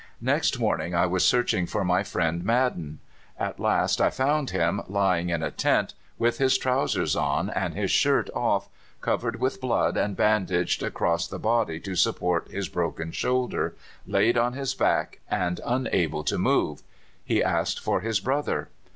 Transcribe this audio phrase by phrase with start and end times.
[0.21, 2.97] "Next morning I was searching for my friend Madden.
[3.37, 7.91] At last I found him lying in a tent, with his trousers on and his
[7.91, 8.67] shirt off,
[8.99, 13.75] covered with blood, and bandaged across the body to support his broken shoulder,
[14.07, 16.81] laid on his back and unable to move.
[17.23, 18.69] He asked for his brother.